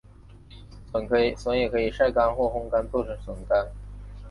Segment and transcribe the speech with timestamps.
[1.37, 3.67] 笋也可以晒干或烘干做成笋干。